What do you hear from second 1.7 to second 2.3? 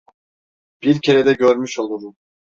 olurum!